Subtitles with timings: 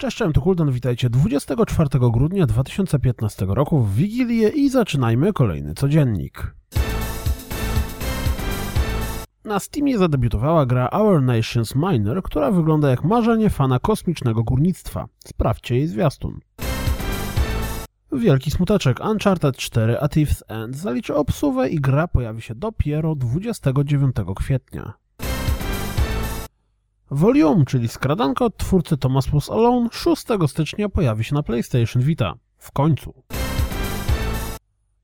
[0.00, 6.54] cześć, tu Kuldan, witajcie 24 grudnia 2015 roku w Wigilię i zaczynajmy kolejny codziennik.
[9.44, 15.06] Na Steamie zadebiutowała gra Our Nation's Miner, która wygląda jak marzenie fana kosmicznego górnictwa.
[15.24, 16.40] Sprawdźcie jej zwiastun.
[18.12, 24.16] Wielki smuteczek Uncharted 4 A Thief's End zaliczy obsuwę i gra pojawi się dopiero 29
[24.36, 24.92] kwietnia.
[27.12, 32.34] Volume, czyli skradanka od twórcy Thomas Was Alone 6 stycznia pojawi się na PlayStation Vita.
[32.58, 33.14] W końcu.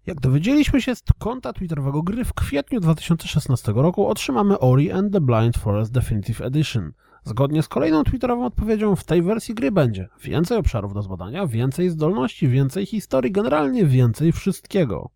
[0.06, 5.20] Jak dowiedzieliśmy się z konta twitterowego gry, w kwietniu 2016 roku otrzymamy Ori and the
[5.20, 6.92] Blind Forest Definitive Edition.
[7.24, 11.91] Zgodnie z kolejną twitterową odpowiedzią w tej wersji gry będzie więcej obszarów do zbadania, więcej
[11.91, 15.11] zdolności, więcej historii, generalnie więcej wszystkiego.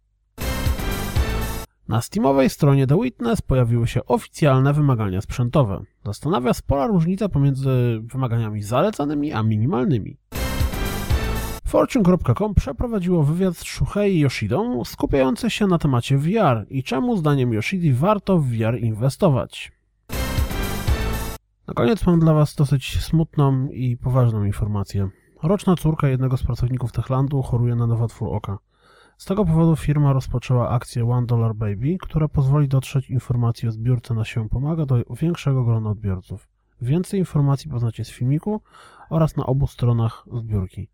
[1.90, 5.82] Na Steamowej stronie The Witness pojawiły się oficjalne wymagania sprzętowe.
[6.04, 10.16] Zastanawia spora różnica pomiędzy wymaganiami zalecanymi a minimalnymi.
[11.66, 17.92] Fortune.com przeprowadziło wywiad z Shuhei Yoshidą skupiający się na temacie VR i czemu zdaniem Yoshidi
[17.92, 19.72] warto w VR inwestować.
[21.68, 25.08] Na koniec mam dla Was dosyć smutną i poważną informację.
[25.42, 28.58] Roczna córka jednego z pracowników Techlandu choruje na nowotwór oka.
[29.20, 34.14] Z tego powodu firma rozpoczęła akcję One Dollar Baby, która pozwoli dotrzeć informacji o zbiórce
[34.14, 36.48] na się pomaga do większego grona odbiorców.
[36.82, 38.60] Więcej informacji poznacie z filmiku
[39.10, 40.88] oraz na obu stronach zbiórki.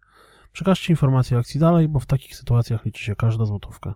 [0.53, 3.95] Przekażcie informacje o akcji dalej, bo w takich sytuacjach liczy się każda złotówka.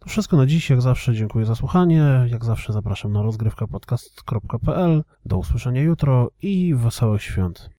[0.00, 0.70] To wszystko na dziś.
[0.70, 2.26] Jak zawsze dziękuję za słuchanie.
[2.30, 5.04] Jak zawsze zapraszam na rozgrywkapodcast.pl.
[5.26, 7.70] Do usłyszenia jutro i wesołych świąt.